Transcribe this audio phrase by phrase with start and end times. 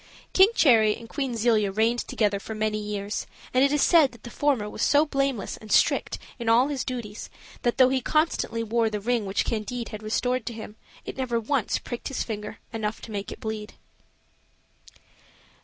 [0.33, 4.23] King Cherry and Queen Zelia reigned together for many years, and it is said that
[4.23, 7.29] the former was so blameless and strict in all his duties
[7.61, 10.75] that though he constantly wore the ring which Candide had restored to him,
[11.05, 13.75] it never once pricked his finger enough to make it bleed.